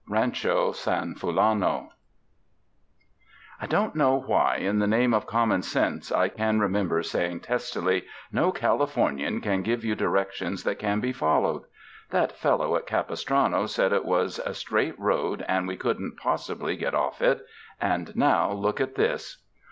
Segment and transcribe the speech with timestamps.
[0.09, 1.89] Rancho San Fulano
[3.61, 8.05] "I don't see why in the name of common sense," I can remember saying testily,
[8.31, 11.65] "no Californian can give you directions that can be followed.
[12.09, 16.75] That fel low at Capistrano said it was a straight road and we couldn't possibly
[16.75, 17.45] get off it,
[17.79, 19.45] and now look at this!"